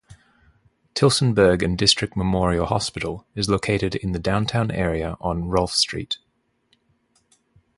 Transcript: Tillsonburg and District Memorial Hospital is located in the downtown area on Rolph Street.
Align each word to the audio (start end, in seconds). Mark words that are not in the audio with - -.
Tillsonburg 0.95 1.61
and 1.63 1.77
District 1.77 2.17
Memorial 2.17 2.65
Hospital 2.65 3.27
is 3.35 3.47
located 3.47 3.93
in 3.93 4.13
the 4.13 4.17
downtown 4.19 4.71
area 4.71 5.15
on 5.21 5.47
Rolph 5.49 5.73
Street. 5.75 6.17